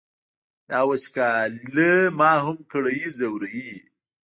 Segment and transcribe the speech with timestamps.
[0.69, 3.79] دا وچکالي ما هم کړوي ځوروي یې.